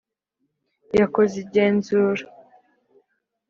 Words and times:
yakoze 0.99 1.35
igenzura. 1.43 2.23